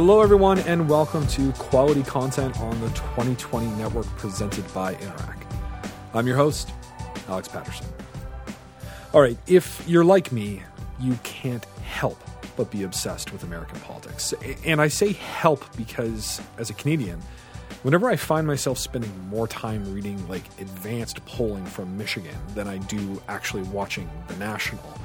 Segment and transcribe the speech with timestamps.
[0.00, 5.42] Hello, everyone, and welcome to Quality Content on the 2020 Network presented by Interac.
[6.14, 6.70] I'm your host,
[7.26, 7.84] Alex Paterson.
[9.12, 10.62] All right, if you're like me,
[11.00, 12.16] you can't help
[12.56, 14.32] but be obsessed with American politics.
[14.64, 17.20] And I say help because, as a Canadian,
[17.82, 22.78] whenever I find myself spending more time reading like advanced polling from Michigan than I
[22.78, 24.96] do actually watching the national,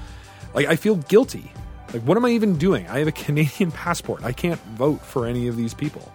[0.53, 1.51] like I feel guilty.
[1.93, 2.87] Like, what am I even doing?
[2.87, 4.23] I have a Canadian passport.
[4.23, 6.11] I can't vote for any of these people.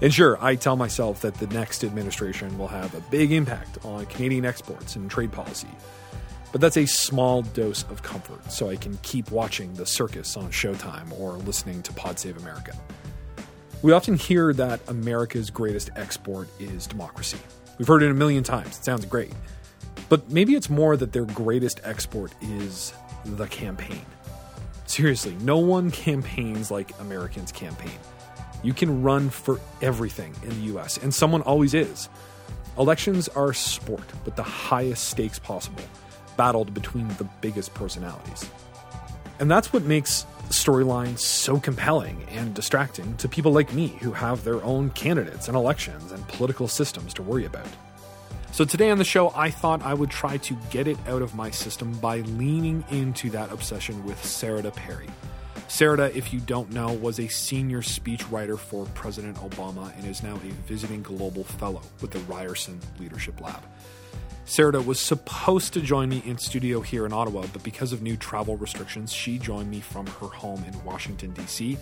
[0.00, 4.04] And sure, I tell myself that the next administration will have a big impact on
[4.06, 5.68] Canadian exports and trade policy.
[6.52, 10.50] But that's a small dose of comfort, so I can keep watching the circus on
[10.50, 12.76] Showtime or listening to Pod Save America.
[13.82, 17.38] We often hear that America's greatest export is democracy.
[17.78, 18.78] We've heard it a million times.
[18.78, 19.32] It sounds great.
[20.08, 22.92] But maybe it's more that their greatest export is
[23.24, 24.04] the campaign.
[24.86, 27.98] Seriously, no one campaigns like Americans campaign.
[28.62, 32.08] You can run for everything in the US, and someone always is.
[32.78, 35.82] Elections are sport with the highest stakes possible,
[36.36, 38.48] battled between the biggest personalities.
[39.38, 44.44] And that's what makes storylines so compelling and distracting to people like me who have
[44.44, 47.66] their own candidates and elections and political systems to worry about.
[48.52, 51.34] So, today on the show, I thought I would try to get it out of
[51.34, 55.08] my system by leaning into that obsession with Sarada Peri.
[55.68, 60.36] Sarada, if you don't know, was a senior speechwriter for President Obama and is now
[60.36, 63.62] a visiting global fellow with the Ryerson Leadership Lab.
[64.46, 68.16] Sarada was supposed to join me in studio here in Ottawa, but because of new
[68.16, 71.76] travel restrictions, she joined me from her home in Washington, D.C.,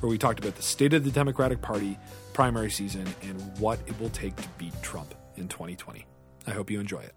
[0.00, 1.96] where we talked about the state of the Democratic Party,
[2.32, 6.06] primary season, and what it will take to beat Trump in 2020.
[6.46, 7.14] I hope you enjoy it.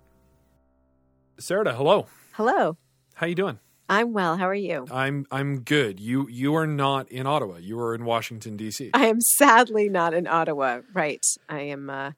[1.39, 2.07] Sarada, hello.
[2.33, 2.77] Hello.
[3.15, 3.59] How you doing?
[3.89, 4.37] I'm well.
[4.37, 4.85] How are you?
[4.89, 5.99] I'm I'm good.
[5.99, 7.57] You you are not in Ottawa.
[7.57, 8.91] You are in Washington D.C.
[8.93, 10.79] I am sadly not in Ottawa.
[10.93, 11.25] Right.
[11.49, 12.11] I am uh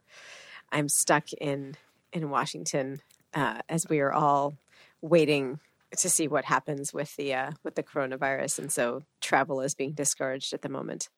[0.72, 1.76] I'm stuck in
[2.12, 3.02] in Washington
[3.34, 4.56] uh, as we are all
[5.02, 5.60] waiting
[5.98, 9.94] to see what happens with the uh, with the coronavirus, and so travel is being
[9.94, 11.10] discouraged at the moment.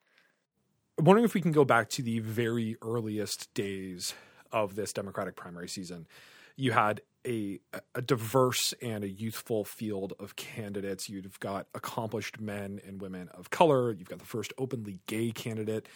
[0.97, 4.13] I'm wondering if we can go back to the very earliest days
[4.55, 6.07] of this Democratic primary season.
[6.55, 7.59] You had a
[7.93, 11.09] a diverse and a youthful field of candidates.
[11.09, 13.91] You've got accomplished men and women of color.
[13.91, 15.87] You've got the first openly gay candidate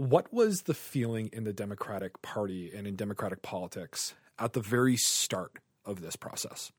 [0.00, 4.96] what was the feeling in the Democratic Party and in Democratic politics at the very
[4.96, 6.72] start of this process?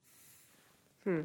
[1.03, 1.22] Hmm.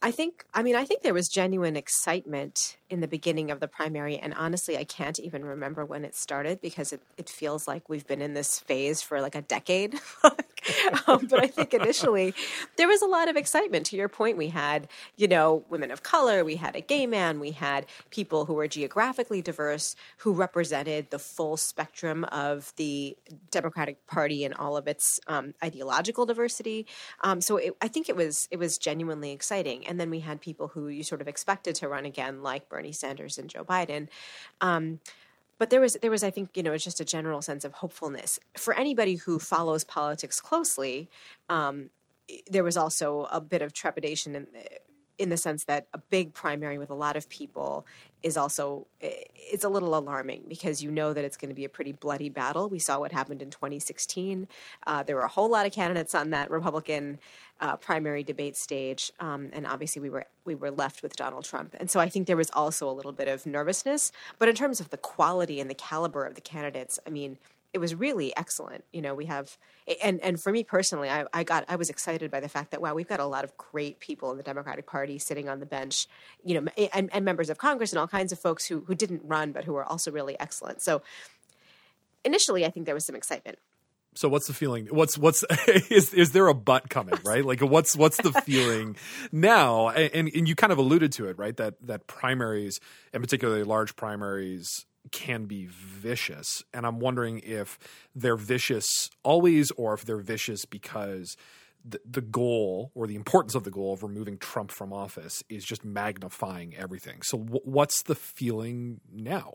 [0.00, 3.68] I think, I mean, I think there was genuine excitement in the beginning of the
[3.68, 4.16] primary.
[4.16, 8.06] And honestly, I can't even remember when it started because it, it feels like we've
[8.06, 10.00] been in this phase for like a decade.
[11.06, 12.34] um, but I think initially
[12.76, 13.86] there was a lot of excitement.
[13.86, 17.40] To your point, we had, you know, women of color, we had a gay man,
[17.40, 23.16] we had people who were geographically diverse who represented the full spectrum of the
[23.50, 26.86] Democratic Party and all of its um, ideological diversity.
[27.22, 29.86] Um, so it, I think it was, it was genuinely exciting.
[29.86, 32.92] And then we had people who you sort of expected to run again, like Bernie
[32.92, 34.08] Sanders and Joe Biden.
[35.62, 38.40] But there was there was I think you know just a general sense of hopefulness
[38.56, 41.08] for anybody who follows politics closely.
[41.48, 41.90] Um,
[42.50, 44.48] there was also a bit of trepidation in
[45.18, 47.86] in the sense that a big primary with a lot of people
[48.22, 51.68] is also it's a little alarming because you know that it's going to be a
[51.68, 52.68] pretty bloody battle.
[52.68, 54.48] We saw what happened in 2016.
[54.86, 57.18] Uh, there were a whole lot of candidates on that Republican
[57.60, 61.76] uh, primary debate stage, um, and obviously we were we were left with Donald Trump.
[61.78, 64.12] And so I think there was also a little bit of nervousness.
[64.38, 67.38] But in terms of the quality and the caliber of the candidates, I mean,
[67.72, 68.84] it was really excellent.
[68.92, 69.56] You know, we have,
[70.02, 72.82] and and for me personally, I, I got I was excited by the fact that
[72.82, 75.66] wow, we've got a lot of great people in the Democratic Party sitting on the
[75.66, 76.06] bench,
[76.44, 79.22] you know, and, and members of Congress and all kinds of folks who who didn't
[79.24, 80.82] run but who were also really excellent.
[80.82, 81.02] So
[82.24, 83.58] initially, I think there was some excitement.
[84.14, 84.88] So what's the feeling?
[84.90, 85.42] What's what's
[85.90, 87.14] is is there a butt coming?
[87.24, 87.44] Right?
[87.44, 88.96] Like what's what's the feeling
[89.30, 89.88] now?
[89.88, 91.56] And and you kind of alluded to it, right?
[91.56, 92.80] That that primaries,
[93.12, 96.64] and particularly large primaries, can be vicious.
[96.74, 97.78] And I'm wondering if
[98.14, 101.36] they're vicious always or if they're vicious because
[101.84, 105.64] the, the goal or the importance of the goal of removing Trump from office is
[105.64, 107.22] just magnifying everything.
[107.22, 109.54] So, w- what's the feeling now?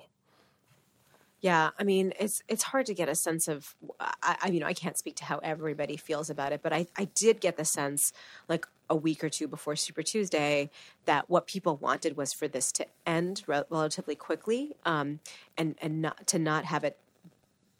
[1.40, 3.76] Yeah, I mean, it's it's hard to get a sense of.
[4.00, 7.42] I, I I can't speak to how everybody feels about it, but I I did
[7.42, 8.12] get the sense
[8.50, 10.72] like a week or two before Super Tuesday
[11.06, 15.20] that what people wanted was for this to end re- relatively quickly, um,
[15.58, 16.98] and and not to not have it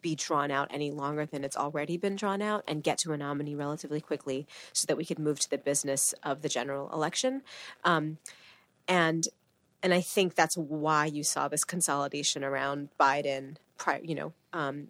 [0.00, 3.16] be drawn out any longer than it's already been drawn out and get to a
[3.16, 7.42] nominee relatively quickly so that we could move to the business of the general election.
[7.82, 8.18] Um,
[8.86, 9.26] and
[9.82, 13.56] and I think that's why you saw this consolidation around Biden.
[13.76, 14.88] Prior, you know, um,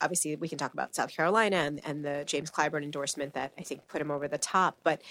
[0.00, 3.62] obviously we can talk about South Carolina and, and the James Clyburn endorsement that I
[3.62, 4.78] think put him over the top.
[4.82, 5.02] But,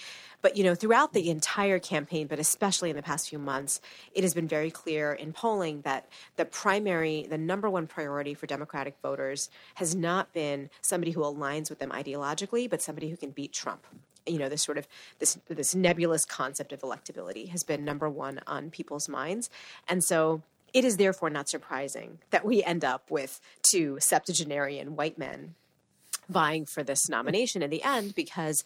[0.41, 3.81] but you know, throughout the entire campaign, but especially in the past few months,
[4.13, 8.47] it has been very clear in polling that the primary, the number one priority for
[8.47, 13.29] Democratic voters has not been somebody who aligns with them ideologically, but somebody who can
[13.29, 13.85] beat Trump
[14.25, 14.87] you know this sort of
[15.19, 19.49] this this nebulous concept of electability has been number one on people's minds.
[19.87, 20.41] And so
[20.73, 25.55] it is therefore not surprising that we end up with two septuagenarian white men
[26.29, 28.63] vying for this nomination in the end because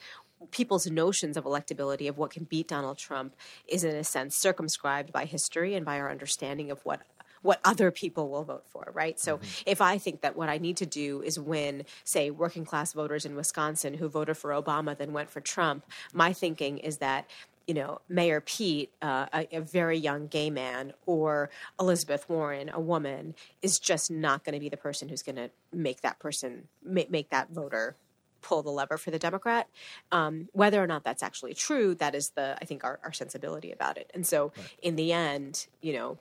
[0.51, 3.36] people's notions of electability of what can beat Donald Trump
[3.68, 7.01] is in a sense circumscribed by history and by our understanding of what
[7.41, 9.19] what other people will vote for, right?
[9.19, 9.63] So mm-hmm.
[9.65, 13.25] if I think that what I need to do is win, say, working class voters
[13.25, 17.27] in Wisconsin who voted for Obama then went for Trump, my thinking is that
[17.67, 22.79] you know, Mayor Pete, uh, a, a, very young gay man, or Elizabeth Warren, a
[22.79, 26.69] woman, is just not going to be the person who's going to make that person
[26.81, 27.97] make, make that voter
[28.41, 29.67] pull the lever for the Democrat.
[30.11, 33.71] Um, whether or not that's actually true, that is the I think our, our sensibility
[33.71, 34.09] about it.
[34.13, 34.67] And so, right.
[34.81, 36.17] in the end, you know,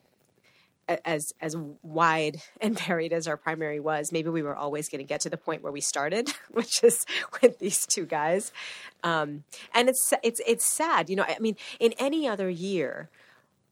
[0.88, 5.08] as as wide and varied as our primary was, maybe we were always going to
[5.08, 7.04] get to the point where we started, which is
[7.42, 8.52] with these two guys.
[9.02, 9.44] Um,
[9.74, 11.24] and it's it's it's sad, you know.
[11.26, 13.08] I mean, in any other year,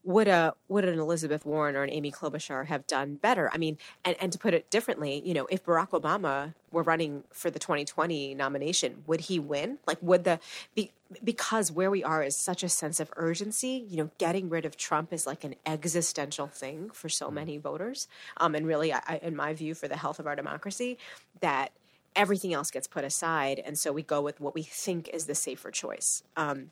[0.05, 3.51] would a would an Elizabeth Warren or an Amy Klobuchar have done better?
[3.53, 7.25] I mean, and, and to put it differently, you know, if Barack Obama were running
[7.31, 9.79] for the 2020 nomination, would he win?
[9.87, 10.41] Like, would the
[10.75, 10.91] be,
[11.23, 13.87] because where we are is such a sense of urgency.
[13.89, 17.35] You know, getting rid of Trump is like an existential thing for so mm-hmm.
[17.37, 20.99] many voters, um, and really, I, in my view, for the health of our democracy,
[21.41, 21.73] that
[22.15, 25.35] everything else gets put aside, and so we go with what we think is the
[25.35, 26.23] safer choice.
[26.37, 26.71] Um,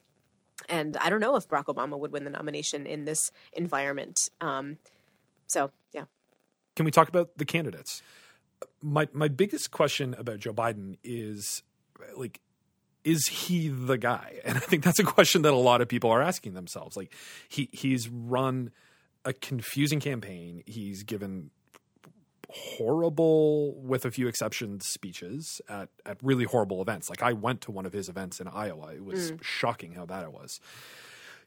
[0.68, 4.18] and I don't know if Barack Obama would win the nomination in this environment.
[4.40, 4.78] Um,
[5.46, 6.04] so, yeah.
[6.76, 8.02] Can we talk about the candidates?
[8.80, 11.62] My my biggest question about Joe Biden is
[12.16, 12.40] like
[13.04, 14.40] is he the guy?
[14.44, 16.96] And I think that's a question that a lot of people are asking themselves.
[16.96, 17.12] Like
[17.48, 18.70] he he's run
[19.24, 20.62] a confusing campaign.
[20.66, 21.50] He's given
[22.52, 27.08] horrible, with a few exceptions, speeches at, at really horrible events.
[27.08, 28.94] Like I went to one of his events in Iowa.
[28.94, 29.42] It was mm.
[29.42, 30.60] shocking how bad it was.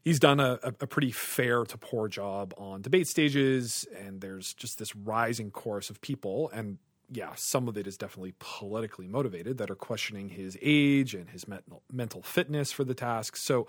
[0.04, 4.78] He's done a, a, pretty fair to poor job on debate stages, and there's just
[4.78, 6.52] this rising chorus of people.
[6.54, 6.78] And
[7.12, 11.48] yeah, some of it is definitely politically motivated that are questioning his age and his
[11.48, 13.36] mental, mental fitness for the task.
[13.36, 13.68] So,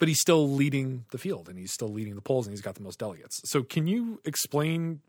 [0.00, 2.74] but he's still leading the field and he's still leading the polls and he's got
[2.74, 3.40] the most delegates.
[3.48, 5.00] So, can you explain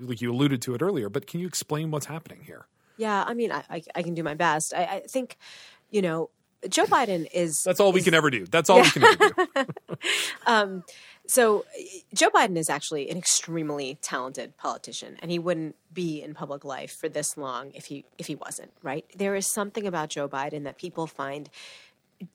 [0.00, 2.66] like you alluded to it earlier, but can you explain what's happening here?
[2.96, 4.74] Yeah, I mean, I, I, I can do my best.
[4.74, 5.36] I, I, think,
[5.90, 6.30] you know,
[6.68, 7.62] Joe Biden is.
[7.62, 8.46] That's all is, we can ever do.
[8.46, 8.82] That's all yeah.
[8.84, 9.66] we can ever do.
[10.46, 10.84] um,
[11.26, 11.64] so,
[12.14, 16.94] Joe Biden is actually an extremely talented politician, and he wouldn't be in public life
[16.94, 18.72] for this long if he if he wasn't.
[18.82, 19.04] Right?
[19.16, 21.48] There is something about Joe Biden that people find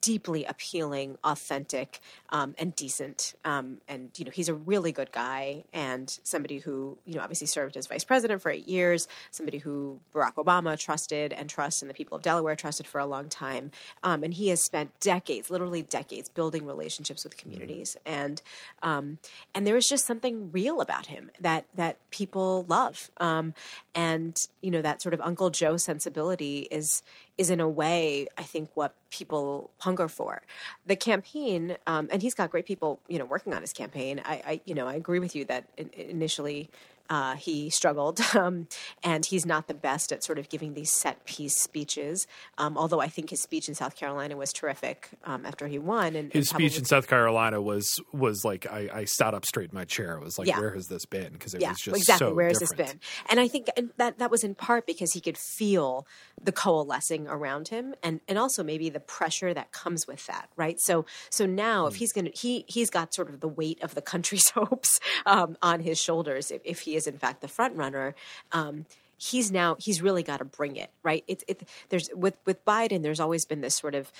[0.01, 1.99] deeply appealing, authentic,
[2.29, 3.33] um, and decent.
[3.45, 7.47] Um, and you know, he's a really good guy and somebody who you know obviously
[7.47, 9.07] served as vice president for eight years.
[9.31, 13.05] Somebody who Barack Obama trusted and trusts, and the people of Delaware trusted for a
[13.05, 13.71] long time.
[14.03, 17.97] Um, and he has spent decades, literally decades, building relationships with communities.
[18.05, 18.41] And
[18.81, 19.17] um,
[19.53, 23.09] and there is just something real about him that that people love.
[23.17, 23.53] Um,
[23.95, 27.01] and you know that sort of Uncle Joe sensibility is
[27.37, 30.41] is in a way I think what people hunger for.
[30.85, 34.21] The campaign, um, and he's got great people, you know, working on his campaign.
[34.25, 36.69] I, I you know, I agree with you that initially
[37.09, 38.67] uh, he struggled, um,
[39.03, 42.27] and he's not the best at sort of giving these set piece speeches.
[42.57, 46.15] Um, although I think his speech in South Carolina was terrific um, after he won.
[46.15, 49.69] And his and speech in South Carolina was was like I, I, sat up straight
[49.71, 50.17] in my chair.
[50.17, 50.59] It was like, yeah.
[50.59, 51.33] where has this been?
[51.33, 52.77] Because it yeah, was just exactly so where has different.
[52.77, 52.99] this been?
[53.29, 56.05] And I think and that that was in part because he could feel
[56.41, 60.77] the coalescing around him, and and also maybe the pressure that comes with that, right?
[60.79, 61.87] So so now mm.
[61.89, 61.99] if hmm.
[61.99, 65.79] he's gonna he he's got sort of the weight of the country's hopes um, on
[65.79, 68.15] his shoulders if, if he is in fact the front runner.
[68.51, 68.85] Um,
[69.17, 71.23] he's now he's really got to bring it right?
[71.27, 74.11] It's it there's with with biden there's always been this sort of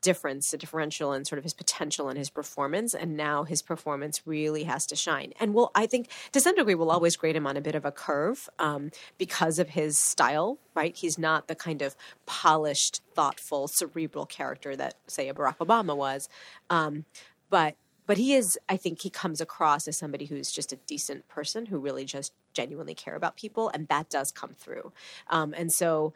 [0.00, 4.22] difference a differential in sort of his potential and his performance and now his performance
[4.26, 5.32] really has to shine.
[5.38, 7.84] And well i think to some degree we'll always grade him on a bit of
[7.84, 10.96] a curve um, because of his style right?
[10.96, 16.28] He's not the kind of polished thoughtful cerebral character that say a barack obama was.
[16.70, 17.04] Um,
[17.50, 17.74] but
[18.08, 21.66] but he is i think he comes across as somebody who's just a decent person
[21.66, 24.90] who really just genuinely care about people and that does come through
[25.30, 26.12] um, and so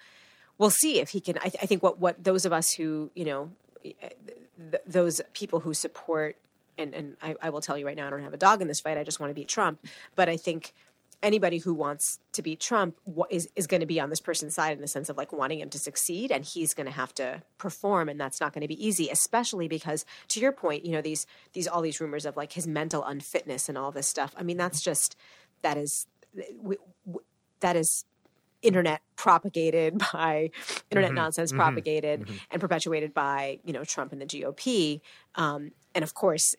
[0.59, 3.13] we'll see if he can I, th- I, think what what those of us who
[3.15, 3.51] you know
[3.83, 6.37] th- those people who support
[6.79, 8.69] and and I, I will tell you right now, I don't have a dog in
[8.69, 8.99] this fight.
[8.99, 9.85] I just want to beat Trump.
[10.15, 10.73] But I think
[11.23, 12.97] anybody who wants to beat Trump
[13.31, 15.61] is is going to be on this person's side in the sense of like wanting
[15.61, 18.69] him to succeed, and he's going to have to perform, and that's not going to
[18.69, 22.37] be easy, especially because to your point, you know these these all these rumors of
[22.37, 24.35] like his mental unfitness and all this stuff.
[24.37, 25.17] I mean, that's just
[25.63, 26.07] that is
[27.61, 28.05] that is
[28.63, 30.51] internet propagated by
[30.91, 31.17] internet mm-hmm.
[31.17, 31.61] nonsense mm-hmm.
[31.61, 32.35] propagated mm-hmm.
[32.51, 35.01] and perpetuated by you know Trump and the GOP,
[35.37, 36.57] um, and of course,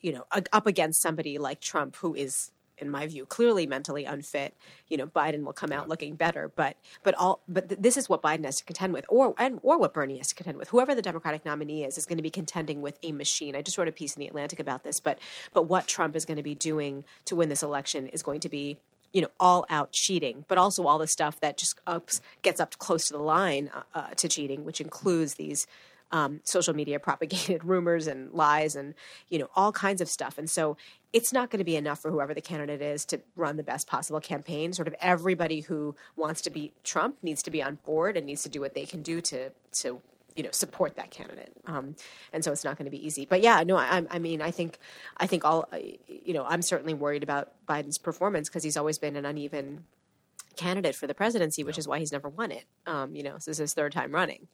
[0.00, 4.54] you know, up against somebody like Trump who is in my view, clearly mentally unfit.
[4.88, 8.08] You know, Biden will come out looking better, but but all but th- this is
[8.08, 10.68] what Biden has to contend with, or and or what Bernie has to contend with.
[10.68, 13.56] Whoever the Democratic nominee is is going to be contending with a machine.
[13.56, 15.18] I just wrote a piece in the Atlantic about this, but
[15.52, 18.48] but what Trump is going to be doing to win this election is going to
[18.48, 18.78] be
[19.12, 22.76] you know, all out cheating, but also all the stuff that just ups, gets up
[22.78, 25.66] close to the line uh, uh, to cheating, which includes these
[26.10, 28.94] um, social media propagated rumors and lies and,
[29.28, 30.38] you know, all kinds of stuff.
[30.38, 30.76] And so
[31.12, 33.86] it's not going to be enough for whoever the candidate is to run the best
[33.86, 34.72] possible campaign.
[34.72, 38.42] Sort of everybody who wants to beat Trump needs to be on board and needs
[38.42, 40.00] to do what they can do to, to
[40.38, 41.96] you know support that candidate um,
[42.32, 44.52] and so it's not going to be easy but yeah no I, I mean i
[44.52, 44.78] think
[45.16, 45.68] i think all
[46.06, 49.84] you know i'm certainly worried about biden's performance because he's always been an uneven
[50.54, 51.80] candidate for the presidency which yeah.
[51.80, 54.46] is why he's never won it um, you know this is his third time running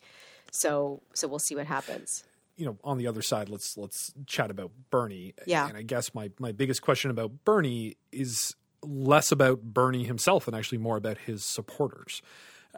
[0.51, 2.25] so so we'll see what happens
[2.57, 6.15] you know on the other side let's let's chat about bernie yeah and i guess
[6.15, 11.19] my my biggest question about bernie is less about bernie himself and actually more about
[11.19, 12.23] his supporters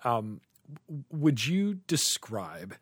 [0.04, 0.40] um,
[1.11, 2.75] would you describe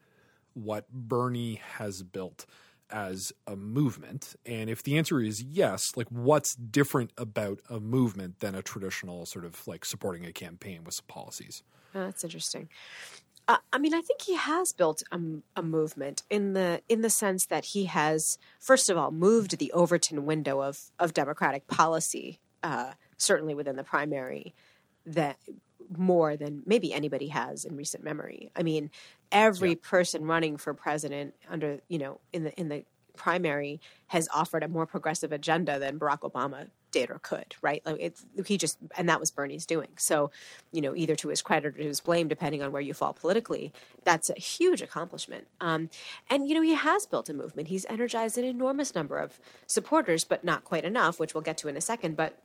[0.54, 2.46] what Bernie has built
[2.90, 4.36] as a movement?
[4.46, 9.26] And if the answer is yes, like what's different about a movement than a traditional
[9.26, 11.62] sort of like supporting a campaign with some policies?
[11.94, 12.68] Oh, that's interesting.
[13.46, 15.20] Uh, I mean, I think he has built a,
[15.54, 19.70] a, movement in the in the sense that he has, first of all, moved the
[19.72, 24.54] Overton window of of Democratic policy, uh, certainly within the primary,
[25.04, 25.36] that
[25.94, 28.50] more than maybe anybody has in recent memory.
[28.56, 28.90] I mean,
[29.30, 29.76] every yeah.
[29.82, 32.84] person running for president under you know in the in the
[33.16, 37.82] primary has offered a more progressive agenda than Barack Obama did or could, right?
[37.84, 39.88] Like it's he just and that was Bernie's doing.
[39.96, 40.30] So,
[40.70, 43.12] you know, either to his credit or to his blame, depending on where you fall
[43.12, 43.72] politically,
[44.04, 45.48] that's a huge accomplishment.
[45.60, 45.90] Um,
[46.30, 47.66] and you know, he has built a movement.
[47.66, 51.68] He's energized an enormous number of supporters, but not quite enough, which we'll get to
[51.68, 52.16] in a second.
[52.16, 52.38] But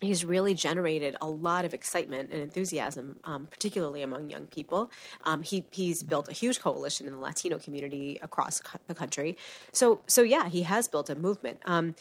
[0.00, 4.90] he's really generated a lot of excitement and enthusiasm, um, particularly among young people.
[5.24, 9.36] Um, he he's built a huge coalition in the Latino community across the country.
[9.70, 11.60] So so yeah, he has built a movement.
[11.66, 11.94] Um,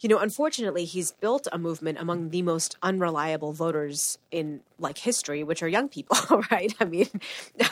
[0.00, 5.44] you know, unfortunately, he's built a movement among the most unreliable voters in like history,
[5.44, 6.18] which are young people,
[6.50, 6.74] right?
[6.80, 7.08] I mean,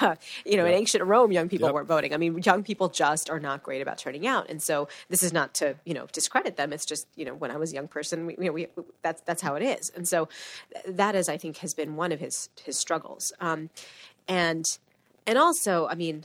[0.00, 0.14] uh,
[0.46, 1.74] you know, in ancient Rome, young people yep.
[1.74, 2.14] weren't voting.
[2.14, 5.32] I mean, young people just are not great about turning out, and so this is
[5.32, 6.72] not to you know discredit them.
[6.72, 8.68] It's just you know, when I was a young person, we, you know, we,
[9.02, 10.28] that's that's how it is, and so
[10.86, 13.70] that is, I think, has been one of his his struggles, um,
[14.28, 14.66] and
[15.26, 16.24] and also, I mean.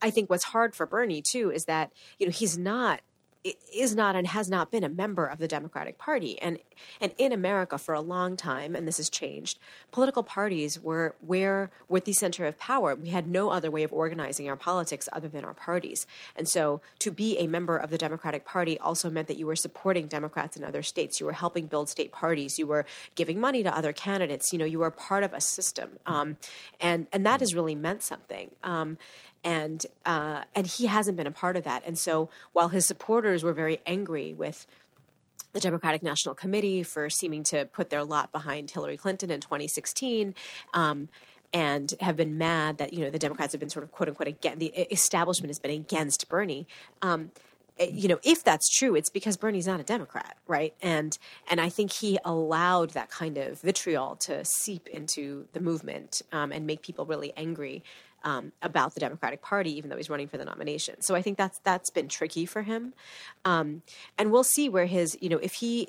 [0.00, 1.90] I think what's hard for Bernie too is that
[2.20, 3.00] you know he's not
[3.44, 6.40] is not and has not been a member of the Democratic Party.
[6.40, 6.58] And
[7.00, 9.58] and in America for a long time, and this has changed,
[9.90, 12.94] political parties were where were the center of power.
[12.94, 16.06] We had no other way of organizing our politics other than our parties.
[16.36, 19.56] And so to be a member of the Democratic Party also meant that you were
[19.56, 21.20] supporting Democrats in other states.
[21.20, 22.58] You were helping build state parties.
[22.58, 24.52] You were giving money to other candidates.
[24.52, 25.98] You know, you were part of a system.
[26.06, 26.36] Um,
[26.80, 28.50] and and that has really meant something.
[28.62, 28.98] Um,
[29.44, 31.82] and uh, and he hasn't been a part of that.
[31.86, 34.66] And so while his supporters were very angry with
[35.52, 40.34] the Democratic National Committee for seeming to put their lot behind Hillary Clinton in 2016.
[40.74, 41.08] Um,
[41.52, 44.28] and have been mad that you know the Democrats have been sort of quote unquote
[44.28, 46.66] again the establishment has been against Bernie.
[47.00, 47.30] Um,
[47.78, 50.74] eh, you know, if that's true, it's because Bernie's not a Democrat, right?
[50.82, 51.16] And
[51.50, 56.52] and I think he allowed that kind of vitriol to seep into the movement um,
[56.52, 57.82] and make people really angry
[58.24, 61.00] um, about the Democratic Party, even though he's running for the nomination.
[61.02, 62.94] So I think that's that's been tricky for him,
[63.44, 63.82] um,
[64.16, 65.88] and we'll see where his you know if he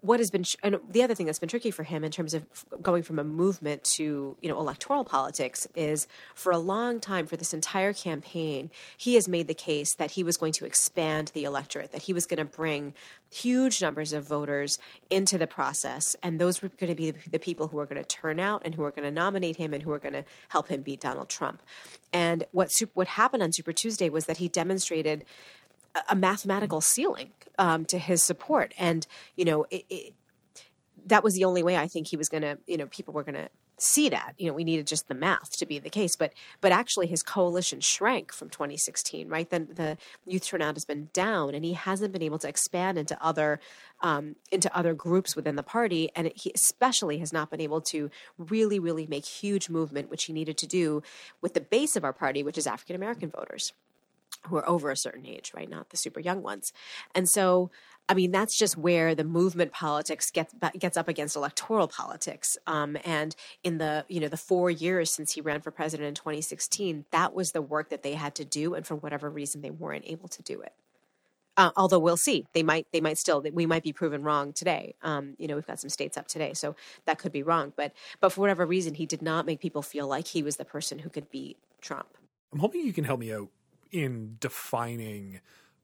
[0.00, 2.44] what has been and the other thing that's been tricky for him in terms of
[2.82, 7.36] going from a movement to you know electoral politics is for a long time for
[7.36, 11.44] this entire campaign he has made the case that he was going to expand the
[11.44, 12.94] electorate that he was going to bring
[13.30, 14.78] huge numbers of voters
[15.10, 18.08] into the process and those were going to be the people who were going to
[18.08, 20.68] turn out and who were going to nominate him and who were going to help
[20.68, 21.37] him beat Donald Trump
[22.12, 25.24] and what what happened on Super Tuesday was that he demonstrated
[26.08, 30.14] a mathematical ceiling um, to his support, and you know it, it,
[31.08, 33.24] that was the only way I think he was going to, you know, people were
[33.24, 34.34] going to seat that.
[34.38, 37.22] You know, we needed just the math to be the case, but but actually his
[37.22, 39.28] coalition shrank from 2016.
[39.28, 42.98] Right, then the youth turnout has been down, and he hasn't been able to expand
[42.98, 43.60] into other
[44.00, 48.10] um, into other groups within the party, and he especially has not been able to
[48.36, 51.02] really really make huge movement, which he needed to do
[51.40, 53.72] with the base of our party, which is African American voters
[54.46, 55.68] who are over a certain age, right?
[55.68, 56.72] Not the super young ones.
[57.14, 57.70] And so,
[58.08, 62.56] I mean, that's just where the movement politics gets gets up against electoral politics.
[62.66, 66.14] Um, and in the you know the four years since he ran for president in
[66.14, 69.70] 2016, that was the work that they had to do, and for whatever reason, they
[69.70, 70.72] weren't able to do it.
[71.58, 74.94] Uh, although we'll see, they might they might still we might be proven wrong today.
[75.02, 77.72] Um, you know, we've got some states up today, so that could be wrong.
[77.76, 80.64] But but for whatever reason, he did not make people feel like he was the
[80.64, 82.16] person who could beat Trump.
[82.52, 83.48] I'm hoping you can help me out
[83.90, 85.40] in defining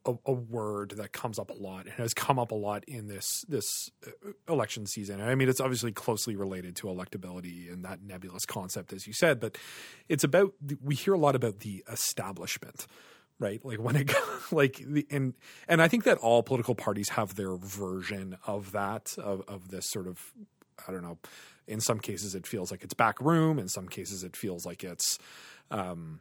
[0.06, 3.08] a, a, word that comes up a lot and has come up a lot in
[3.08, 5.20] this this uh, election season.
[5.20, 9.12] And I mean, it's obviously closely related to electability and that nebulous concept, as you
[9.12, 9.40] said.
[9.40, 9.56] But
[10.08, 12.86] it's about we hear a lot about the establishment,
[13.38, 13.64] right?
[13.64, 14.12] Like when it
[14.52, 15.34] like the and
[15.68, 19.90] and I think that all political parties have their version of that of of this
[19.90, 20.20] sort of
[20.86, 21.18] I don't know.
[21.66, 23.58] In some cases, it feels like it's back room.
[23.58, 25.18] In some cases, it feels like it's
[25.70, 26.20] um,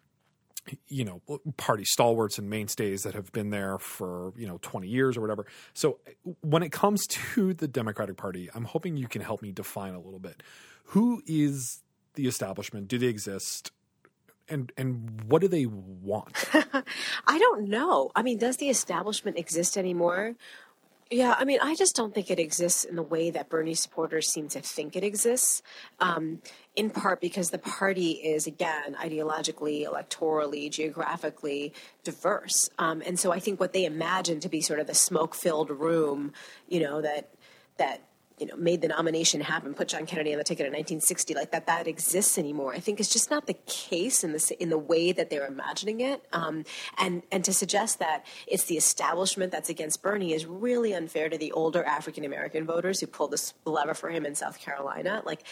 [0.87, 1.21] you know
[1.57, 5.45] party stalwarts and mainstays that have been there for you know 20 years or whatever.
[5.73, 5.99] So
[6.41, 9.99] when it comes to the democratic party i'm hoping you can help me define a
[9.99, 10.43] little bit.
[10.87, 11.81] Who is
[12.15, 12.87] the establishment?
[12.87, 13.71] Do they exist?
[14.49, 16.33] And and what do they want?
[16.53, 18.11] I don't know.
[18.15, 20.35] I mean does the establishment exist anymore
[21.11, 24.27] yeah, I mean, I just don't think it exists in the way that Bernie supporters
[24.31, 25.61] seem to think it exists.
[25.99, 26.41] Um,
[26.75, 32.69] in part because the party is, again, ideologically, electorally, geographically diverse.
[32.79, 35.69] Um, and so I think what they imagine to be sort of the smoke filled
[35.69, 36.33] room,
[36.67, 37.29] you know, that
[37.77, 38.01] that
[38.43, 41.51] you know, made the nomination happen, put John Kennedy on the ticket in 1960, like
[41.51, 42.73] that, that exists anymore.
[42.73, 46.01] I think it's just not the case in the in the way that they're imagining
[46.01, 46.25] it.
[46.33, 46.65] Um,
[46.97, 51.37] and and to suggest that it's the establishment that's against Bernie is really unfair to
[51.37, 55.21] the older African American voters who pulled the lever for him in South Carolina.
[55.25, 55.45] Like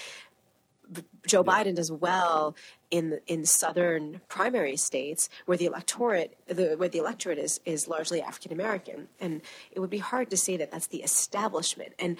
[1.26, 1.54] Joe yeah.
[1.54, 2.56] Biden does well
[2.90, 8.22] in in southern primary states where the electorate the, where the electorate is is largely
[8.22, 11.94] African American, and it would be hard to say that that's the establishment.
[12.00, 12.18] And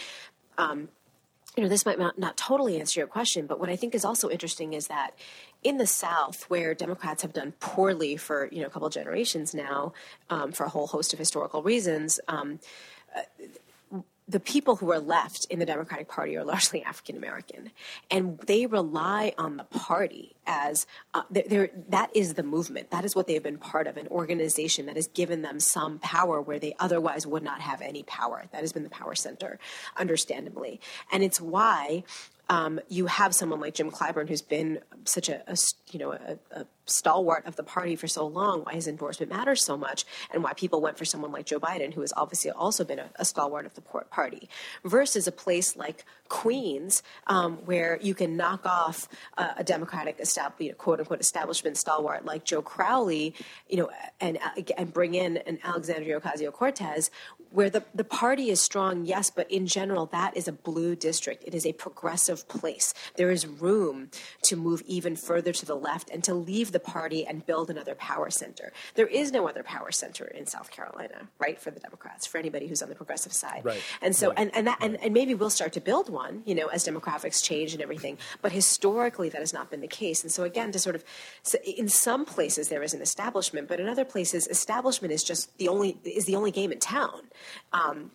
[0.58, 0.90] um,
[1.56, 4.06] you know, this might not, not totally answer your question, but what I think is
[4.06, 5.12] also interesting is that
[5.64, 9.94] in the South, where Democrats have done poorly for you know a couple generations now,
[10.30, 12.60] um, for a whole host of historical reasons, um,
[14.32, 17.72] the people who are left in the Democratic Party are largely African American,
[18.10, 22.92] and they rely on the party as uh, that is the movement.
[22.92, 26.00] That is what they have been part of, an organization that has given them some
[26.00, 28.46] power where they otherwise would not have any power.
[28.52, 29.60] That has been the power center,
[29.98, 30.80] understandably,
[31.12, 32.04] and it's why
[32.50, 35.56] um, you have someone like Jim Clyburn, who's been such a, a
[35.92, 39.64] you know a, a, stalwart of the party for so long, why his endorsement matters
[39.64, 42.84] so much, and why people went for someone like Joe Biden, who has obviously also
[42.84, 44.50] been a, a stalwart of the party,
[44.84, 50.20] versus a place like Queens, um, where you can knock off uh, a Democratic
[50.60, 53.34] you know, quote unquote establishment stalwart like Joe Crowley,
[53.70, 54.38] you know, and
[54.78, 57.10] and bring in an Alexandria Ocasio Cortez,
[57.52, 61.44] where the the party is strong, yes, but in general, that is a blue district.
[61.46, 62.94] It is a progressive place.
[63.16, 64.10] There is room
[64.44, 67.96] to move even further to the left and to leave the party and build another
[67.96, 68.72] power center.
[68.96, 72.68] There is no other power center in South Carolina, right, for the Democrats, for anybody
[72.68, 73.62] who's on the progressive side.
[73.64, 73.82] Right.
[74.02, 74.40] And so, right.
[74.40, 77.44] and and, that, and and maybe we'll start to build one, you know, as demographics
[77.44, 78.18] change and everything.
[78.42, 80.24] But historically, that has not been the case.
[80.24, 81.04] And so, again, to sort of,
[81.44, 85.58] so in some places there is an establishment, but in other places, establishment is just
[85.58, 87.22] the only is the only game in town.
[87.74, 88.12] Um,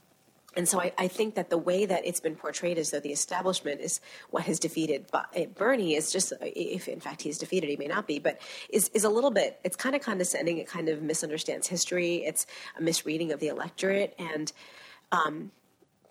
[0.56, 3.12] and so I, I, think that the way that it's been portrayed as though the
[3.12, 7.76] establishment is what has defeated eh, Bernie is just, if in fact he's defeated, he
[7.76, 10.56] may not be, but is, is a little bit, it's kind of condescending.
[10.56, 12.24] It kind of misunderstands history.
[12.24, 12.46] It's
[12.78, 14.14] a misreading of the electorate.
[14.18, 14.50] And
[15.12, 15.50] um,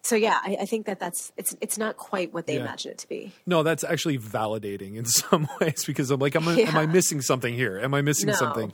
[0.04, 2.62] so yeah, I, I, think that that's it's it's not quite what they yeah.
[2.62, 3.34] imagine it to be.
[3.47, 6.69] No, that's actually validating in some ways because I'm like, am I, yeah.
[6.69, 7.80] am I missing something here?
[7.80, 8.34] Am I missing no.
[8.34, 8.71] something?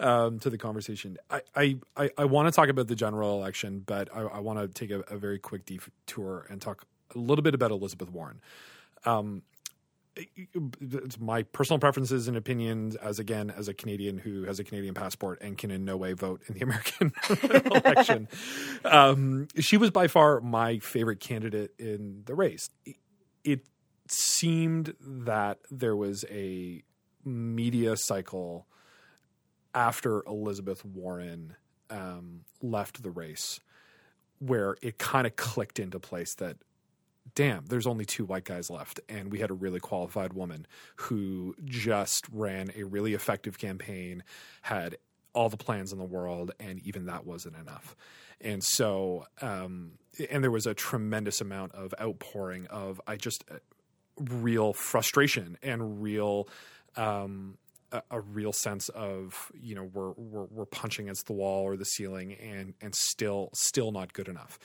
[0.00, 1.18] Um, to the conversation.
[1.30, 4.58] I, I, I, I want to talk about the general election, but I, I want
[4.58, 6.84] to take a, a, very quick detour and talk
[7.14, 8.40] a little bit about Elizabeth Warren.
[9.04, 9.42] Um,
[10.16, 14.92] it's my personal preferences and opinions as again as a Canadian who has a Canadian
[14.92, 17.12] passport and can in no way vote in the American
[17.84, 18.28] election.
[18.84, 22.70] Um, she was by far my favorite candidate in the race.
[23.44, 23.66] It
[24.08, 26.82] seemed that there was a
[27.24, 28.66] media cycle
[29.74, 31.56] after Elizabeth Warren
[31.90, 33.60] um, left the race,
[34.38, 36.56] where it kind of clicked into place that
[37.34, 39.00] damn, there's only two white guys left.
[39.08, 44.22] And we had a really qualified woman who just ran a really effective campaign,
[44.62, 44.96] had
[45.32, 47.94] all the plans in the world, and even that wasn't enough.
[48.40, 49.92] And so, um,
[50.30, 53.56] and there was a tremendous amount of outpouring of, I just, uh,
[54.18, 56.48] real frustration and real,
[56.96, 57.58] um,
[57.92, 61.76] a, a, real sense of you know we're, we're we're punching against the wall or
[61.76, 64.58] the ceiling and and still still not good enough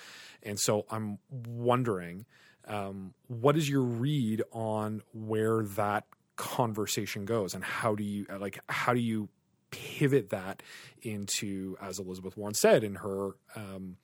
[0.43, 2.25] and so i'm wondering
[2.67, 8.59] um, what is your read on where that conversation goes, and how do you like
[8.67, 9.29] how do you
[9.71, 10.63] pivot that
[11.01, 13.97] into, as Elizabeth Warren said in her um,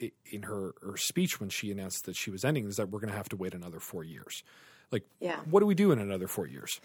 [0.00, 3.10] in her, her speech when she announced that she was ending, is that we're going
[3.10, 4.42] to have to wait another four years.
[4.90, 5.38] Like, yeah.
[5.48, 6.80] what do we do in another four years?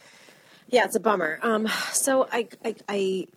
[0.69, 1.39] Yeah, it's a bummer.
[1.41, 3.27] Um, so I, I, I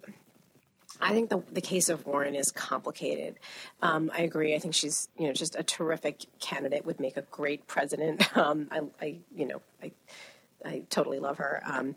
[1.00, 3.38] I think the the case of Warren is complicated.
[3.80, 4.54] Um, I agree.
[4.54, 6.84] I think she's you know just a terrific candidate.
[6.84, 8.28] Would make a great president.
[8.40, 9.92] Um, I, I, you know I
[10.64, 11.62] I totally love her.
[11.64, 11.94] Um,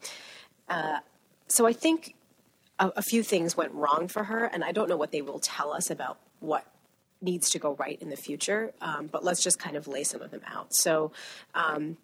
[0.68, 1.00] uh,
[1.48, 2.16] so I think
[2.80, 5.40] a, a, few things went wrong for her, and I don't know what they will
[5.40, 6.66] tell us about what
[7.22, 8.74] needs to go right in the future.
[8.82, 10.74] Um, but let's just kind of lay some of them out.
[10.74, 11.12] So.
[11.54, 11.98] Um,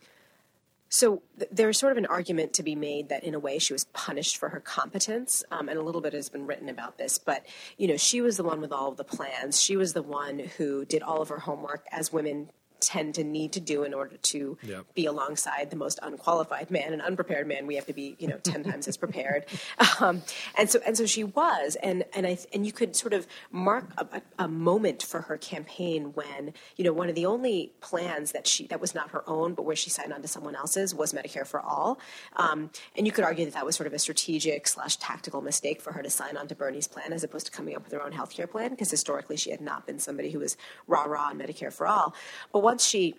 [0.89, 3.73] so th- there's sort of an argument to be made that in a way she
[3.73, 7.17] was punished for her competence, um, and a little bit has been written about this.
[7.17, 7.45] But
[7.78, 9.62] you know, she was the one with all of the plans.
[9.62, 12.49] She was the one who did all of her homework, as women
[12.82, 14.86] tend to need to do in order to yep.
[14.94, 17.68] be alongside the most unqualified man and unprepared man.
[17.68, 19.46] We have to be, you know, ten times as prepared.
[20.00, 20.22] Um,
[20.56, 23.89] and so, and so she was, and and I and you could sort of mark
[23.98, 28.48] a, a, moment for her campaign when you know one of the only plans that
[28.48, 31.12] she that was not her own, but where she signed on to someone else's was
[31.12, 32.00] Medicare for all.
[32.38, 35.82] Um, and you could argue that that was sort of a strategic slash tactical mistake
[35.82, 38.02] for her to sign on to Bernie's plan as opposed to coming up with her
[38.02, 41.28] own health care plan because historically she had not been somebody who was rah rah
[41.28, 42.13] on Medicare for all.
[42.52, 43.16] But once she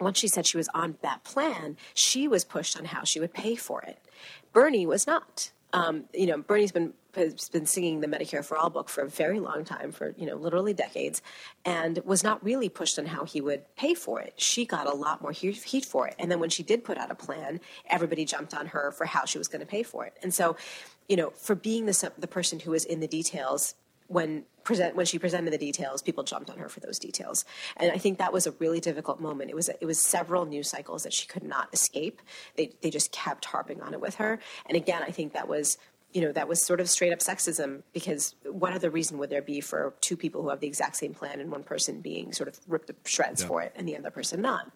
[0.00, 3.34] once she said she was on that plan, she was pushed on how she would
[3.34, 3.98] pay for it.
[4.54, 5.50] Bernie was not.
[5.74, 9.08] Um, you know, Bernie's been has been singing the Medicare for All book for a
[9.08, 11.20] very long time, for you know, literally decades,
[11.64, 14.32] and was not really pushed on how he would pay for it.
[14.36, 17.10] She got a lot more heat for it, and then when she did put out
[17.10, 20.14] a plan, everybody jumped on her for how she was going to pay for it.
[20.22, 20.56] And so,
[21.08, 23.74] you know, for being the the person who was in the details,
[24.06, 27.44] when present when she presented the details, people jumped on her for those details,
[27.76, 29.50] and I think that was a really difficult moment.
[29.50, 32.20] It was it was several news cycles that she could not escape.
[32.56, 35.78] They they just kept harping on it with her, and again, I think that was
[36.12, 39.42] you know that was sort of straight up sexism because what other reason would there
[39.42, 42.48] be for two people who have the exact same plan and one person being sort
[42.48, 43.48] of ripped to shreds yeah.
[43.48, 44.70] for it and the other person not?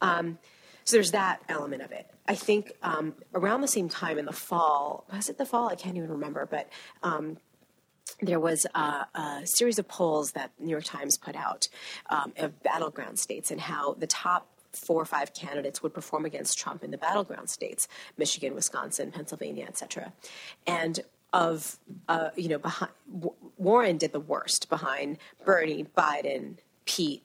[0.00, 0.38] Um,
[0.84, 2.10] so there's that element of it.
[2.26, 5.68] I think um, around the same time in the fall, was it the fall?
[5.68, 6.68] I can't even remember, but
[7.02, 7.38] um,
[8.20, 11.68] there was a, a, series of polls that New York Times put out
[12.08, 16.58] um, of battleground states and how the top four or five candidates would perform against
[16.58, 20.12] Trump in the battleground states: Michigan, Wisconsin, Pennsylvania, etc.
[20.66, 21.00] And
[21.32, 22.92] of uh, you know, behind,
[23.56, 27.24] Warren did the worst behind Bernie, Biden, Pete,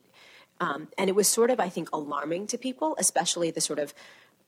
[0.60, 3.94] um, and it was sort of, I think, alarming to people, especially the sort of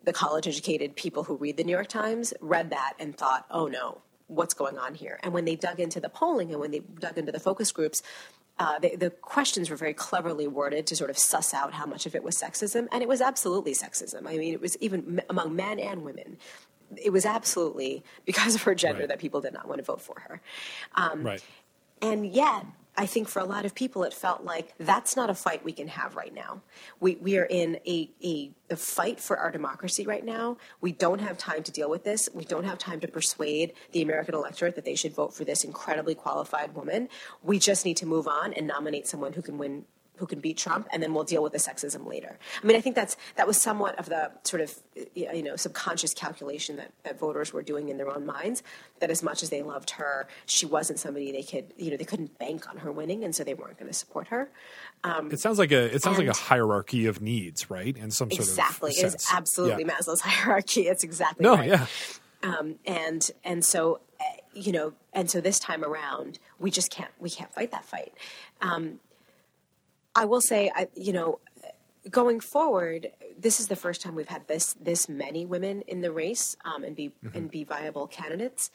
[0.04, 3.68] the college educated people who read the New York Times read that and thought, oh
[3.68, 5.20] no, what's going on here.
[5.22, 8.02] And when they dug into the polling and when they dug into the focus groups,
[8.60, 12.06] uh, they, the questions were very cleverly worded to sort of suss out how much
[12.06, 14.28] of it was sexism, and it was absolutely sexism.
[14.28, 16.38] I mean, it was even among men and women.
[16.98, 19.10] It was absolutely because of her gender right.
[19.10, 20.42] that people did not want to vote for her.
[20.96, 21.44] Um, right.
[22.02, 22.65] And yet,
[22.97, 25.71] I think for a lot of people, it felt like that's not a fight we
[25.71, 26.62] can have right now.
[26.99, 30.58] We, we are in a, a, a, fight for our democracy right now.
[30.82, 32.28] We don't have time to deal with this.
[32.34, 35.63] We don't have time to persuade the American electorate that they should vote for this
[35.63, 37.08] incredibly qualified woman.
[37.41, 39.86] We just need to move on and nominate someone who can win
[40.19, 42.38] who can beat Trump, and then we'll deal with the sexism later.
[42.62, 44.77] I mean, I think that's that was somewhat of the sort of
[45.15, 48.62] you know subconscious calculation that, that voters were doing in their own minds.
[48.99, 52.05] That as much as they loved her, she wasn't somebody they could you know they
[52.05, 54.51] couldn't bank on her winning, and so they weren't going to support her.
[55.03, 57.95] Um, it sounds like a it sounds like a hierarchy of needs, right?
[57.95, 58.91] And some sort exactly.
[58.91, 59.97] of exactly it is absolutely yeah.
[59.97, 60.88] Maslow's hierarchy.
[60.88, 61.69] It's exactly no, right.
[61.69, 61.88] yeah.
[62.43, 67.12] Um, and and so eh, you know, and so this time around, we just can't
[67.19, 68.13] we can't fight that fight.
[68.62, 68.99] Um,
[70.15, 71.39] I will say, I, you know,
[72.10, 76.12] going forward, this is the first time we've had this this many women in the
[76.12, 77.38] race um, and be mm-hmm.
[77.38, 78.72] and be viable candidates.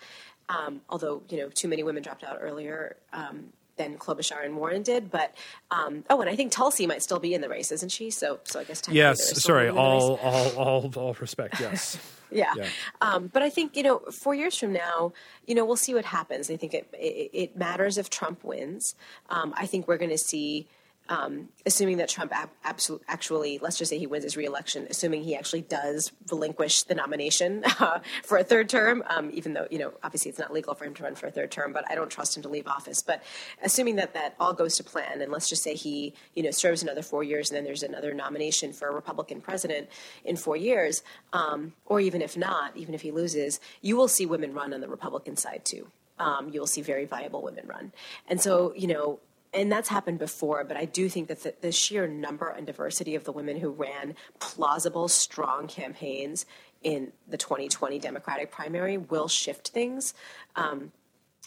[0.49, 4.83] Um, although you know, too many women dropped out earlier um, than Klobuchar and Warren
[4.83, 5.11] did.
[5.11, 5.35] But
[5.70, 8.11] um, oh, and I think Tulsi might still be in the race, isn't she?
[8.11, 9.42] So so I guess yes.
[9.42, 11.61] Sorry, all all all all respect.
[11.61, 11.99] Yes.
[12.31, 12.53] yeah.
[12.57, 12.68] yeah.
[13.01, 15.12] Um, but I think you know, four years from now,
[15.47, 16.51] you know, we'll see what happens.
[16.51, 18.94] I think it it, it matters if Trump wins.
[19.31, 20.68] Um, I think we're going to see
[21.09, 25.23] um, assuming that Trump ab- absol- actually, let's just say he wins his reelection, assuming
[25.23, 29.79] he actually does relinquish the nomination uh, for a third term, um, even though, you
[29.79, 31.95] know, obviously it's not legal for him to run for a third term, but I
[31.95, 33.03] don't trust him to leave office.
[33.03, 33.23] But
[33.62, 36.83] assuming that that all goes to plan, and let's just say he, you know, serves
[36.83, 39.88] another four years and then there's another nomination for a Republican president
[40.25, 44.25] in four years, um, or even if not, even if he loses, you will see
[44.25, 45.87] women run on the Republican side too.
[46.19, 47.93] Um, you will see very viable women run.
[48.29, 49.19] And so, you know,
[49.55, 53.14] and that's happened before, but I do think that the, the, sheer number and diversity
[53.14, 56.45] of the women who ran plausible, strong campaigns
[56.83, 60.14] in the 2020 Democratic primary will shift things.
[60.57, 60.93] Um,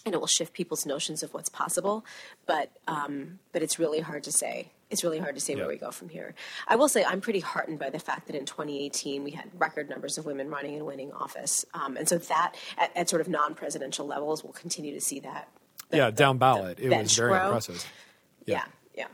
[0.05, 2.05] and it will shift people's notions of what's possible,
[2.45, 4.71] but um, but it's really hard to say.
[4.89, 5.59] It's really hard to say yeah.
[5.59, 6.33] where we go from here.
[6.65, 9.89] I will say I'm pretty heartened by the fact that in 2018 we had record
[9.89, 13.27] numbers of women running and winning office, um, and so that at, at sort of
[13.27, 15.49] non-presidential levels, we'll continue to see that
[15.89, 16.79] the, yeah, down ballot.
[16.79, 17.45] It was very grow.
[17.45, 17.85] impressive.
[18.45, 18.55] Yeah.
[18.55, 18.63] yeah.
[18.95, 19.07] yeah.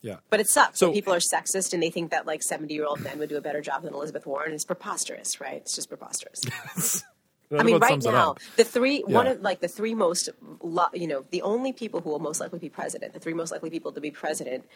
[0.00, 0.16] Yeah.
[0.30, 0.78] But it sucks.
[0.78, 3.36] So people are sexist and they think that like 70 year old men would do
[3.36, 4.52] a better job than Elizabeth Warren.
[4.52, 5.56] It's preposterous, right?
[5.56, 6.42] It's just preposterous.
[7.50, 9.14] I mean, right now, the three, yeah.
[9.14, 10.28] one of like the three most,
[10.92, 13.70] you know, the only people who will most likely be president, the three most likely
[13.70, 14.66] people to be president,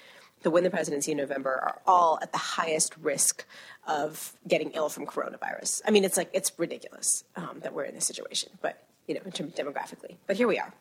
[0.42, 3.44] to win the presidency in November, are all at the highest risk
[3.86, 5.82] of getting ill from coronavirus.
[5.86, 9.20] I mean, it's like it's ridiculous um, that we're in this situation, but you know,
[9.26, 10.16] in terms demographically.
[10.26, 10.72] But here we are.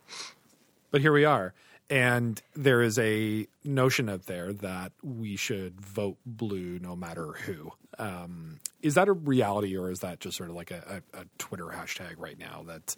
[0.92, 1.54] But here we are.
[1.90, 7.74] And there is a notion out there that we should vote blue no matter who.
[8.00, 11.26] Um, is that a reality, or is that just sort of like a, a, a
[11.38, 12.96] Twitter hashtag right now that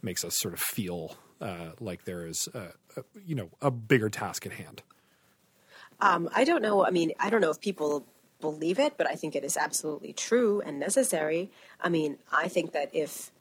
[0.00, 2.68] makes us sort of feel uh, like there is, a,
[3.24, 4.82] you know, a bigger task at hand?
[6.00, 6.86] Um, I don't know.
[6.86, 8.06] I mean, I don't know if people
[8.40, 11.50] believe it, but I think it is absolutely true and necessary.
[11.80, 13.32] I mean, I think that if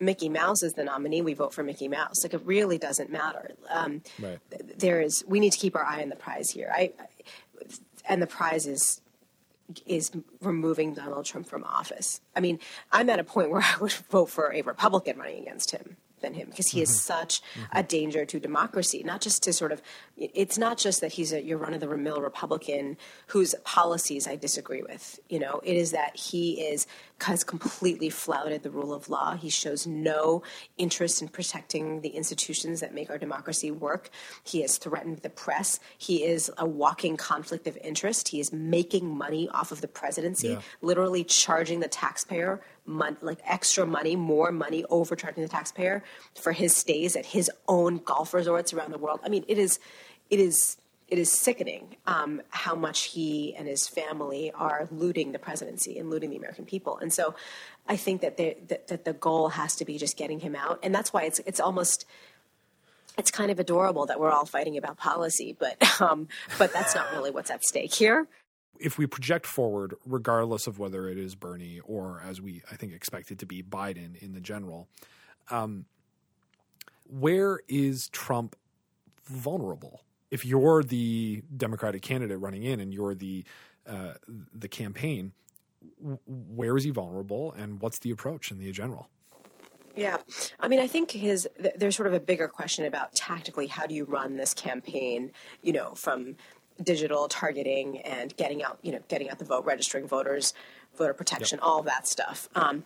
[0.00, 2.24] Mickey Mouse is the nominee, we vote for Mickey Mouse.
[2.24, 3.52] Like it really doesn't matter.
[3.68, 4.38] Um, right.
[4.78, 5.22] There is.
[5.28, 6.72] We need to keep our eye on the prize here.
[6.74, 6.92] I,
[8.08, 9.00] and the prize is
[9.86, 10.10] is
[10.40, 12.20] removing Donald Trump from office.
[12.34, 12.58] I mean,
[12.90, 16.34] I'm at a point where I would vote for a Republican running against him than
[16.34, 16.98] him because he is mm-hmm.
[16.98, 17.78] such mm-hmm.
[17.78, 19.02] a danger to democracy.
[19.02, 19.82] Not just to sort of,
[20.16, 22.96] it's not just that he's a your run of the mill Republican
[23.28, 25.18] whose policies I disagree with.
[25.28, 26.86] You know, it is that he is
[27.22, 29.36] has completely flouted the rule of law.
[29.36, 30.42] He shows no
[30.78, 34.10] interest in protecting the institutions that make our democracy work.
[34.44, 35.80] He has threatened the press.
[35.98, 38.28] He is a walking conflict of interest.
[38.28, 40.60] He is making money off of the presidency, yeah.
[40.82, 46.02] literally charging the taxpayer mon- like extra money, more money, overcharging the taxpayer
[46.34, 49.20] for his stays at his own golf resorts around the world.
[49.24, 49.78] I mean, it is,
[50.28, 50.76] it is,
[51.10, 56.10] it is sickening um, how much he and his family are looting the presidency and
[56.10, 56.98] looting the American people.
[56.98, 57.34] And so,
[57.88, 60.94] I think that, that that the goal has to be just getting him out, and
[60.94, 62.06] that's why it's it's almost
[63.18, 67.10] it's kind of adorable that we're all fighting about policy, but um, but that's not
[67.12, 68.28] really what's at stake here
[68.80, 72.92] if we project forward, regardless of whether it is Bernie or, as we I think
[72.92, 74.88] expect it to be Biden in the general,
[75.50, 75.84] um,
[77.08, 78.56] where is Trump
[79.24, 80.02] vulnerable?
[80.30, 83.44] If you're the Democratic candidate running in and you're the
[83.86, 84.14] uh,
[84.54, 85.32] the campaign,
[86.26, 89.08] where is he vulnerable, and what's the approach in the general?
[89.96, 90.18] Yeah,
[90.60, 93.94] I mean, I think his there's sort of a bigger question about tactically how do
[93.94, 96.36] you run this campaign, you know, from
[96.82, 100.54] digital targeting and getting out, you know, getting out the vote, registering voters,
[100.96, 101.66] voter protection, yep.
[101.66, 102.48] all that stuff.
[102.54, 102.84] Um,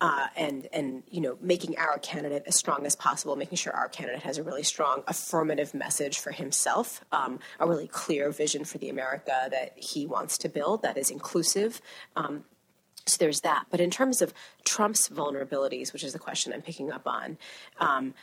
[0.00, 3.88] uh, and and you know making our candidate as strong as possible, making sure our
[3.88, 8.78] candidate has a really strong affirmative message for himself, um, a really clear vision for
[8.78, 11.80] the America that he wants to build that is inclusive.
[12.14, 12.44] Um,
[13.06, 13.66] so there's that.
[13.70, 17.38] But in terms of Trump's vulnerabilities, which is the question I'm picking up on,
[17.78, 18.14] um,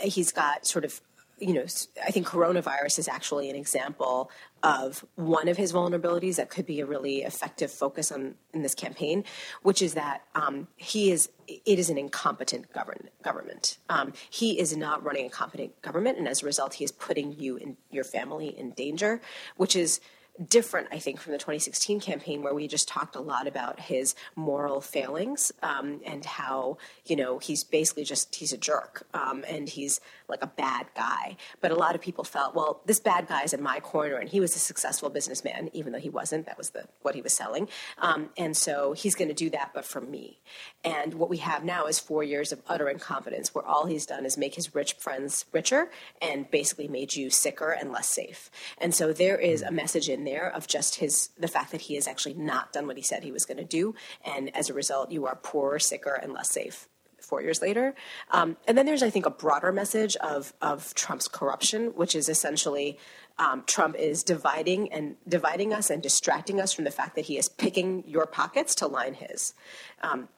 [0.00, 1.00] he's got sort of
[1.38, 1.64] you know,
[2.04, 4.30] I think coronavirus is actually an example
[4.62, 8.74] of one of his vulnerabilities that could be a really effective focus on in this
[8.74, 9.24] campaign,
[9.62, 13.78] which is that um, he is it is an incompetent govern, government.
[13.88, 17.32] Um, he is not running a competent government, and as a result, he is putting
[17.32, 19.20] you and your family in danger,
[19.56, 20.00] which is
[20.48, 24.14] different, I think, from the 2016 campaign where we just talked a lot about his
[24.34, 29.68] moral failings um, and how you know he's basically just he's a jerk um, and
[29.68, 31.36] he's like a bad guy.
[31.60, 34.28] But a lot of people felt, well, this bad guy is in my corner, and
[34.28, 36.46] he was a successful businessman, even though he wasn't.
[36.46, 37.68] That was the what he was selling,
[37.98, 40.38] um, and so he's going to do that, but for me.
[40.84, 44.24] And what we have now is four years of utter incompetence, where all he's done
[44.24, 45.90] is make his rich friends richer
[46.20, 48.50] and basically made you sicker and less safe.
[48.78, 51.94] And so there is a message in there of just his the fact that he
[51.94, 54.74] has actually not done what he said he was going to do, and as a
[54.74, 56.88] result, you are poorer, sicker, and less safe
[57.20, 57.94] four years later.
[58.30, 62.28] Um, and then there's, I think, a broader message of of Trump's corruption, which is
[62.28, 62.98] essentially
[63.38, 67.38] um, Trump is dividing and dividing us and distracting us from the fact that he
[67.38, 69.54] is picking your pockets to line his.
[70.02, 70.28] Um,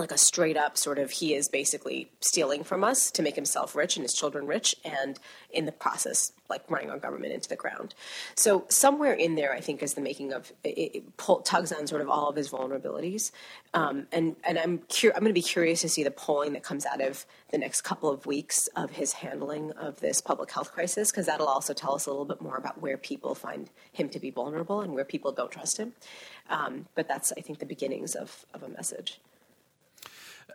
[0.00, 3.76] like a straight up sort of he is basically stealing from us to make himself
[3.76, 5.18] rich and his children rich and
[5.52, 7.94] in the process like running our government into the ground.
[8.34, 11.86] So somewhere in there i think is the making of it, it pull, tugs on
[11.86, 13.30] sort of all of his vulnerabilities.
[13.74, 16.62] Um, and and i'm cur- i'm going to be curious to see the polling that
[16.62, 20.72] comes out of the next couple of weeks of his handling of this public health
[20.72, 24.08] crisis because that'll also tell us a little bit more about where people find him
[24.08, 25.92] to be vulnerable and where people don't trust him.
[26.48, 29.20] Um, but that's i think the beginnings of, of a message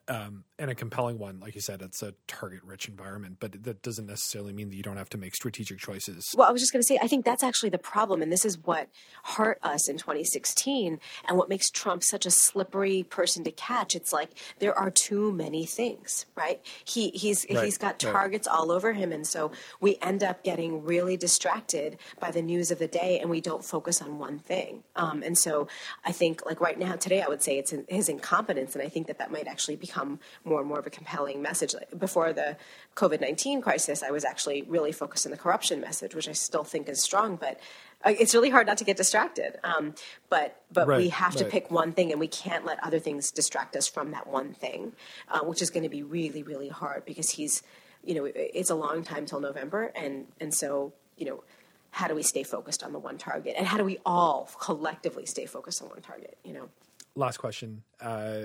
[0.08, 1.40] um, and a compelling one.
[1.40, 4.84] Like you said, it's a target rich environment, but that doesn't necessarily mean that you
[4.84, 6.34] don't have to make strategic choices.
[6.36, 8.22] Well, I was just going to say, I think that's actually the problem.
[8.22, 8.88] And this is what
[9.24, 13.96] hurt us in 2016 and what makes Trump such a slippery person to catch.
[13.96, 14.30] It's like
[14.60, 16.62] there are too many things, right?
[16.86, 17.66] He, he's, right.
[17.66, 18.56] he's got targets right.
[18.56, 19.12] all over him.
[19.12, 23.30] And so we end up getting really distracted by the news of the day and
[23.30, 24.84] we don't focus on one thing.
[24.96, 25.68] Um, and so
[26.06, 28.76] I think, like right now, today, I would say it's his incompetence.
[28.76, 31.74] And I think that that might actually become more and more of a compelling message.
[31.98, 32.58] Before the
[32.96, 36.64] COVID 19 crisis, I was actually really focused on the corruption message, which I still
[36.64, 37.60] think is strong, but
[38.06, 39.58] uh, it's really hard not to get distracted.
[39.64, 39.96] Um,
[40.30, 43.32] but but right, we have to pick one thing, and we can't let other things
[43.32, 44.94] distract us from that one thing,
[45.30, 47.64] uh, which is going to be really, really hard because he's,
[48.04, 51.44] you know, it's a long time till November, and and so you know
[51.92, 55.26] how do we stay focused on the one target and how do we all collectively
[55.26, 56.68] stay focused on one target you know
[57.16, 58.40] last question uh,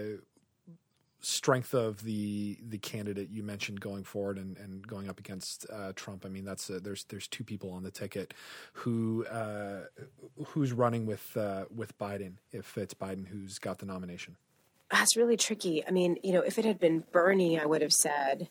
[1.21, 5.93] strength of the the candidate you mentioned going forward and, and going up against uh,
[5.95, 6.25] Trump.
[6.25, 8.35] I mean, that's a, there's there's two people on the ticket
[8.73, 9.85] who uh,
[10.47, 14.37] who's running with uh, with Biden if it's Biden who's got the nomination.
[14.91, 15.87] That's really tricky.
[15.87, 18.49] I mean, you know, if it had been Bernie, I would have said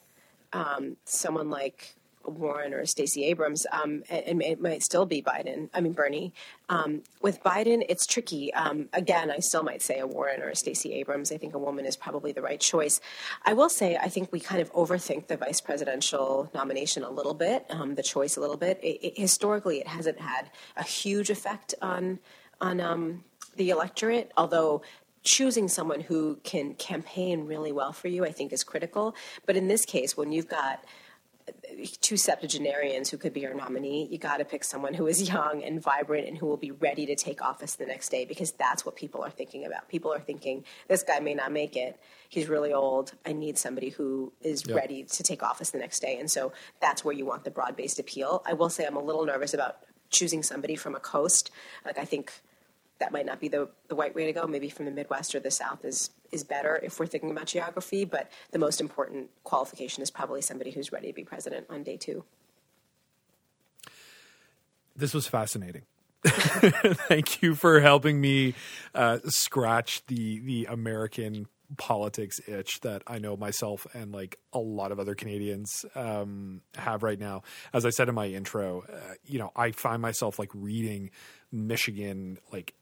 [0.54, 5.70] um, someone like Warren or Stacey Abrams, um, and, it might still be Biden.
[5.74, 6.34] I mean Bernie.
[6.70, 8.54] Um, with Biden, it's tricky.
[8.54, 11.32] Um, again, I still might say a Warren or a Stacey Abrams.
[11.32, 13.00] I think a woman is probably the right choice.
[13.46, 17.34] I will say I think we kind of overthink the vice presidential nomination a little
[17.34, 18.80] bit, um, the choice a little bit.
[18.84, 22.20] It, it, historically, it hasn't had a huge effect on
[22.62, 23.24] on um,
[23.56, 24.82] the electorate, although
[25.24, 29.16] choosing someone who can campaign really well for you, I think, is critical.
[29.46, 30.84] But in this case, when you've got
[32.02, 35.64] two septuagenarians who could be your nominee, you got to pick someone who is young
[35.64, 38.86] and vibrant and who will be ready to take office the next day because that's
[38.86, 39.88] what people are thinking about.
[39.90, 42.00] People are thinking, this guy may not make it.
[42.28, 43.14] He's really old.
[43.26, 44.76] I need somebody who is yep.
[44.76, 46.18] ready to take office the next day.
[46.20, 48.44] And so that's where you want the broad based appeal.
[48.46, 49.78] I will say I'm a little nervous about
[50.10, 51.52] choosing somebody from a coast.
[51.86, 52.34] Like, I think
[53.00, 54.46] that might not be the, the right way to go.
[54.46, 58.06] Maybe from the Midwest or the South is is better if we're thinking about geography.
[58.06, 61.98] But the most important qualification is probably somebody who's ready to be president on day
[61.98, 62.24] two.
[64.96, 65.84] This was fascinating.
[66.26, 68.54] Thank you for helping me
[68.94, 74.92] uh, scratch the the American politics itch that I know myself and like a lot
[74.92, 77.44] of other Canadians um, have right now.
[77.74, 81.12] As I said in my intro, uh, you know, I find myself like reading
[81.52, 82.74] Michigan like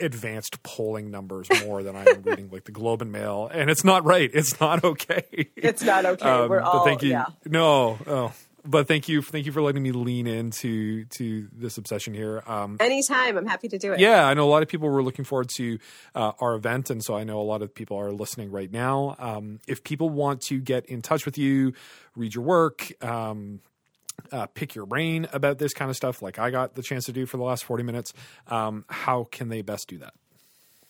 [0.00, 3.84] advanced polling numbers more than I am reading like the Globe and Mail, and it's
[3.84, 4.30] not right.
[4.32, 5.24] It's not okay.
[5.56, 6.28] It's not okay.
[6.28, 7.10] Um, We're all thank you.
[7.10, 7.26] Yeah.
[7.46, 8.32] No, oh,
[8.64, 12.42] but thank you, thank you for letting me lean into to this obsession here.
[12.46, 14.00] Um, Anytime, I'm happy to do it.
[14.00, 15.78] Yeah, I know a lot of people were looking forward to
[16.14, 19.16] uh, our event, and so I know a lot of people are listening right now.
[19.18, 21.74] Um, if people want to get in touch with you,
[22.16, 22.92] read your work.
[23.04, 23.60] Um,
[24.32, 27.12] uh, pick your brain about this kind of stuff, like I got the chance to
[27.12, 28.12] do for the last 40 minutes,
[28.48, 30.14] um, how can they best do that?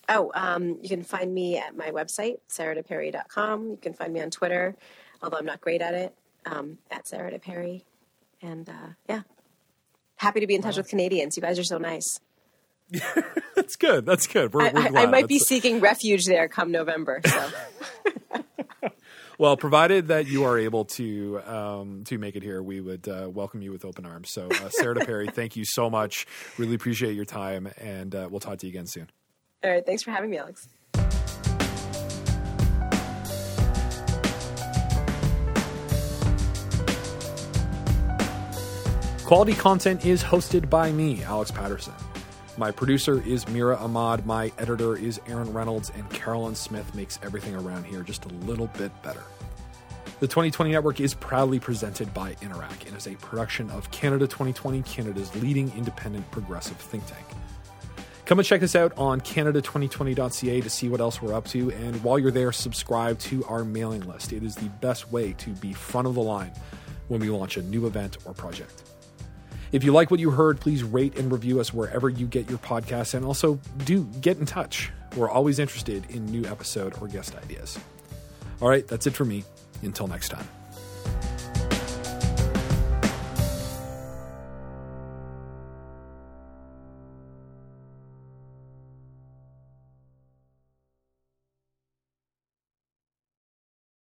[0.07, 3.71] Oh, um, you can find me at my website, saradaperi.com.
[3.71, 4.75] You can find me on Twitter,
[5.21, 7.85] although I'm not great at it, um, at Sarada Peri.
[8.41, 9.21] And uh, yeah,
[10.17, 10.81] happy to be in touch wow.
[10.81, 11.35] with Canadians.
[11.35, 12.19] You guys are so nice.
[13.55, 14.05] That's good.
[14.05, 14.53] That's good.
[14.53, 17.21] We're, I, we're I, I, might be seeking refuge there come November.
[17.25, 17.49] So.
[19.37, 23.29] well, provided that you are able to um, to make it here, we would uh,
[23.29, 24.31] welcome you with open arms.
[24.31, 26.25] So, uh, Sarada Peri, thank you so much.
[26.57, 29.09] Really appreciate your time, and uh, we'll talk to you again soon.
[29.63, 30.67] All right, thanks for having me, Alex.
[39.25, 41.93] Quality content is hosted by me, Alex Paterson.
[42.57, 44.25] My producer is Mira Ahmad.
[44.25, 48.67] My editor is Aaron Reynolds, and Carolyn Smith makes everything around here just a little
[48.77, 49.23] bit better.
[50.21, 54.83] The 2020 Network is proudly presented by Interac and is a production of Canada 2020,
[54.83, 57.25] Canada's leading independent progressive think tank.
[58.25, 61.71] Come and check us out on Canada2020.ca to see what else we're up to.
[61.73, 64.31] And while you're there, subscribe to our mailing list.
[64.31, 66.53] It is the best way to be front of the line
[67.09, 68.94] when we launch a new event or project.
[69.75, 72.59] If you like what you heard, please rate and review us wherever you get your
[72.59, 73.13] podcasts.
[73.13, 74.89] And also, do get in touch.
[75.17, 77.77] We're always interested in new episode or guest ideas.
[78.61, 79.43] All right, that's it for me.
[79.81, 80.47] Until next time.